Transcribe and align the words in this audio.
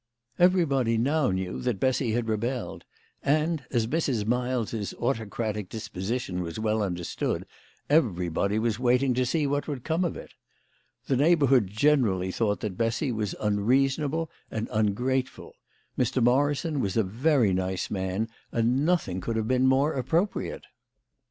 Everybody 0.39 0.97
now 0.97 1.29
knew 1.29 1.59
that 1.61 1.79
Bessy 1.79 2.13
had 2.13 2.27
rebelled; 2.27 2.85
and, 3.21 3.63
as 3.69 3.85
Mrs. 3.85 4.25
Miles's 4.25 4.95
autocratic 4.95 5.69
disposition 5.69 6.41
was 6.41 6.57
well 6.57 6.81
understood, 6.81 7.45
everybody 7.87 8.57
was 8.57 8.79
wait 8.79 9.03
ing 9.03 9.13
to 9.13 9.27
see 9.27 9.45
what 9.45 9.67
would 9.67 9.83
come 9.83 10.03
of 10.03 10.17
it. 10.17 10.33
The 11.05 11.15
neighbourhood 11.15 11.67
generally 11.67 12.31
thought 12.31 12.61
that 12.61 12.79
Bessy 12.79 13.11
was 13.11 13.35
unreasonable 13.39 14.31
and 14.49 14.67
ungrateful. 14.71 15.53
Mr. 15.95 16.19
Morrison 16.19 16.79
was 16.79 16.97
a 16.97 17.03
very 17.03 17.53
nice 17.53 17.91
man, 17.91 18.27
and 18.51 18.83
nothing 18.83 19.21
could 19.21 19.35
have 19.35 19.47
been 19.47 19.67
more 19.67 19.93
appropriate. 19.93 20.65